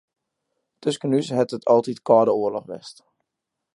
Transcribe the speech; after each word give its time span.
Tusken 0.81 1.13
ús 1.19 1.29
hat 1.37 1.55
it 1.57 1.69
altyd 1.73 1.99
kâlde 2.09 2.33
oarloch 2.39 2.69
west. 2.71 2.97